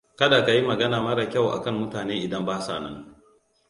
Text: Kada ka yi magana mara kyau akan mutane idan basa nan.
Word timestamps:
Kada 0.19 0.39
ka 0.45 0.51
yi 0.55 0.61
magana 0.69 0.97
mara 1.05 1.25
kyau 1.31 1.47
akan 1.57 1.73
mutane 1.81 2.13
idan 2.25 2.45
basa 2.45 2.75
nan. 2.83 2.95